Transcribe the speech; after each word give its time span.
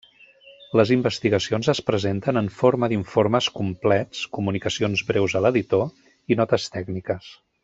Les 0.79 0.91
investigacions 0.93 1.69
es 1.73 1.81
presenten 1.89 2.41
en 2.41 2.49
forma 2.63 2.89
d'informes 2.93 3.51
complets, 3.59 4.25
comunicacions 4.39 5.05
breus 5.13 5.37
a 5.41 5.45
l'editor 5.49 5.89
i 6.35 6.41
notes 6.43 6.71
tècniques. 6.79 7.35